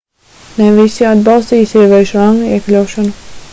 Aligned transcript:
ne 0.61 0.69
visi 0.77 1.05
atbalstīja 1.09 1.69
sieviešu 1.73 2.19
ranga 2.23 2.51
iekļaušanu 2.57 3.17